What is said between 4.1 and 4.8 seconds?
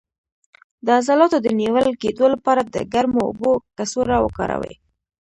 وکاروئ